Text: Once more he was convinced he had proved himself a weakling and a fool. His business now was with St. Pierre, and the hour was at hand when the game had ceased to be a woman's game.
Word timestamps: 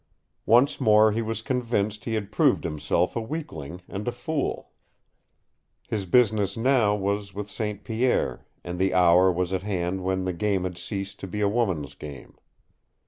Once 0.47 0.81
more 0.81 1.11
he 1.11 1.21
was 1.21 1.43
convinced 1.43 2.05
he 2.05 2.15
had 2.15 2.31
proved 2.31 2.63
himself 2.63 3.15
a 3.15 3.21
weakling 3.21 3.83
and 3.87 4.07
a 4.07 4.11
fool. 4.11 4.71
His 5.89 6.07
business 6.07 6.57
now 6.57 6.95
was 6.95 7.35
with 7.35 7.47
St. 7.47 7.83
Pierre, 7.83 8.47
and 8.63 8.79
the 8.79 8.95
hour 8.95 9.31
was 9.31 9.53
at 9.53 9.61
hand 9.61 10.03
when 10.03 10.25
the 10.25 10.33
game 10.33 10.63
had 10.63 10.75
ceased 10.79 11.19
to 11.19 11.27
be 11.27 11.39
a 11.39 11.47
woman's 11.47 11.93
game. 11.93 12.33